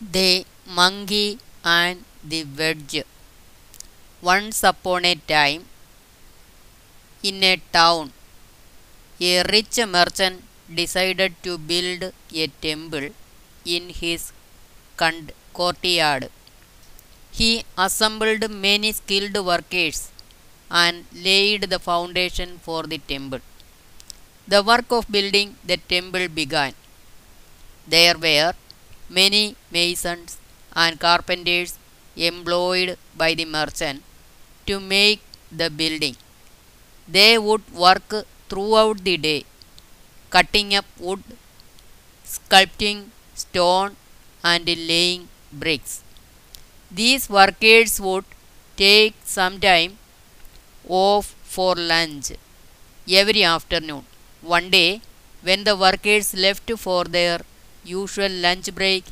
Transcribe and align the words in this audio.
The 0.00 0.46
Monkey 0.66 1.38
and 1.62 2.04
the 2.24 2.44
Wedge. 2.44 3.04
Once 4.22 4.62
upon 4.64 5.04
a 5.04 5.14
time, 5.14 5.66
in 7.22 7.44
a 7.44 7.56
town, 7.72 8.12
a 9.20 9.42
rich 9.52 9.78
merchant 9.86 10.42
decided 10.74 11.34
to 11.42 11.58
build 11.58 12.12
a 12.32 12.46
temple 12.66 13.10
in 13.64 13.90
his 13.90 14.32
courtyard. 15.52 16.30
He 17.30 17.64
assembled 17.76 18.50
many 18.50 18.92
skilled 18.92 19.36
workers 19.44 20.10
and 20.70 21.04
laid 21.12 21.62
the 21.70 21.78
foundation 21.78 22.58
for 22.62 22.84
the 22.84 22.98
temple. 22.98 23.40
The 24.48 24.62
work 24.62 24.90
of 24.92 25.10
building 25.10 25.56
the 25.64 25.76
temple 25.76 26.28
began. 26.28 26.74
There 27.86 28.16
were 28.16 28.54
many 29.18 29.44
masons 29.76 30.38
and 30.82 31.00
carpenters 31.06 31.72
employed 32.16 32.96
by 33.22 33.30
the 33.34 33.46
merchant 33.58 34.02
to 34.68 34.80
make 34.80 35.20
the 35.60 35.70
building. 35.70 36.16
They 37.08 37.38
would 37.38 37.64
work 37.86 38.10
throughout 38.48 39.04
the 39.04 39.16
day, 39.18 39.44
cutting 40.30 40.74
up 40.74 40.86
wood, 40.98 41.22
sculpting 42.24 43.10
stone, 43.34 43.96
and 44.42 44.66
laying 44.66 45.28
bricks. 45.52 46.02
These 46.90 47.28
workers 47.30 48.00
would 48.00 48.24
take 48.76 49.14
some 49.24 49.60
time 49.60 49.98
off 50.88 51.26
for 51.56 51.74
lunch 51.74 52.32
every 53.20 53.44
afternoon. 53.44 54.04
One 54.42 54.70
day, 54.70 55.02
when 55.42 55.64
the 55.64 55.76
workers 55.76 56.34
left 56.34 56.70
for 56.78 57.04
their 57.04 57.40
usual 57.84 58.30
lunch 58.30 58.74
break, 58.74 59.04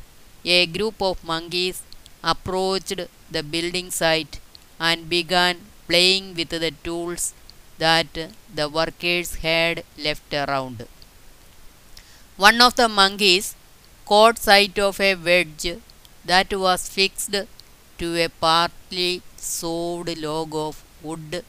a 0.45 0.65
group 0.65 1.01
of 1.01 1.23
monkeys 1.23 1.81
approached 2.23 2.99
the 3.31 3.43
building 3.43 3.91
site 3.91 4.39
and 4.79 5.09
began 5.09 5.57
playing 5.87 6.35
with 6.35 6.49
the 6.49 6.71
tools 6.83 7.33
that 7.77 8.07
the 8.53 8.69
workers 8.69 9.35
had 9.35 9.83
left 9.97 10.33
around. 10.33 10.87
One 12.37 12.61
of 12.61 12.75
the 12.75 12.87
monkeys 12.89 13.55
caught 14.05 14.39
sight 14.39 14.79
of 14.79 14.99
a 14.99 15.15
wedge 15.15 15.67
that 16.25 16.53
was 16.53 16.89
fixed 16.89 17.35
to 17.99 18.07
a 18.23 18.29
partly 18.29 19.21
sawed 19.37 20.17
log 20.17 20.55
of 20.55 20.83
wood 21.01 21.43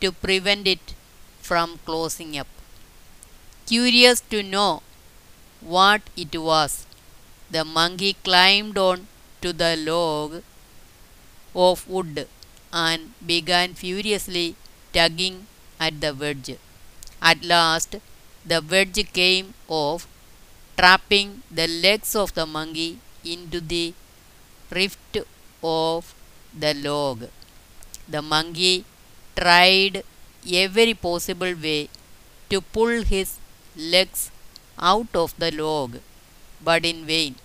to 0.00 0.12
prevent 0.12 0.66
it 0.66 0.94
from 1.40 1.78
closing 1.84 2.38
up. 2.38 2.46
Curious 3.66 4.20
to 4.30 4.42
know 4.42 4.82
what 5.60 6.02
it 6.16 6.36
was, 6.36 6.86
the 7.50 7.64
monkey 7.64 8.14
climbed 8.24 8.78
on 8.78 9.06
to 9.40 9.52
the 9.52 9.76
log 9.76 10.42
of 11.54 11.86
wood 11.88 12.26
and 12.72 13.12
began 13.32 13.74
furiously 13.74 14.54
tugging 14.92 15.46
at 15.80 16.00
the 16.00 16.12
wedge. 16.14 16.56
At 17.20 17.44
last, 17.44 17.96
the 18.44 18.60
wedge 18.70 19.00
came 19.12 19.54
off, 19.68 20.06
trapping 20.78 21.42
the 21.50 21.66
legs 21.68 22.14
of 22.16 22.34
the 22.34 22.46
monkey 22.46 22.98
into 23.24 23.60
the 23.60 23.94
rift 24.70 25.18
of 25.62 26.14
the 26.64 26.74
log. 26.74 27.28
The 28.08 28.22
monkey 28.22 28.84
tried 29.36 30.04
every 30.52 30.94
possible 30.94 31.54
way 31.54 31.88
to 32.50 32.60
pull 32.60 33.02
his 33.02 33.38
legs 33.76 34.30
out 34.78 35.14
of 35.14 35.34
the 35.38 35.50
log, 35.52 36.00
but 36.60 36.84
in 36.84 37.06
vain. 37.06 37.36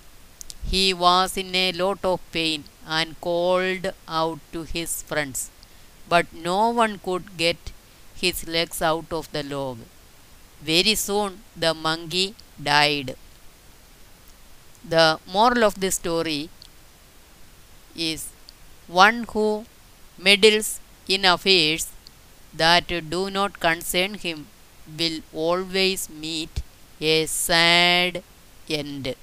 He 0.65 0.93
was 0.93 1.37
in 1.37 1.55
a 1.55 1.71
lot 1.73 2.03
of 2.03 2.19
pain 2.31 2.65
and 2.87 3.19
called 3.21 3.93
out 4.07 4.39
to 4.53 4.63
his 4.63 5.03
friends, 5.03 5.51
but 6.09 6.33
no 6.33 6.69
one 6.69 6.99
could 6.99 7.37
get 7.37 7.71
his 8.15 8.47
legs 8.47 8.81
out 8.81 9.11
of 9.11 9.31
the 9.31 9.43
log. 9.43 9.79
Very 10.61 10.95
soon 10.95 11.43
the 11.55 11.73
monkey 11.73 12.35
died. 12.61 13.15
The 14.87 15.19
moral 15.25 15.63
of 15.63 15.79
this 15.79 15.95
story 15.95 16.49
is 17.95 18.27
one 18.87 19.25
who 19.31 19.65
meddles 20.17 20.79
in 21.07 21.25
affairs 21.25 21.87
that 22.53 22.87
do 23.09 23.29
not 23.29 23.59
concern 23.59 24.15
him 24.15 24.47
will 24.99 25.21
always 25.33 26.09
meet 26.09 26.61
a 27.01 27.25
sad 27.25 28.23
end. 28.69 29.15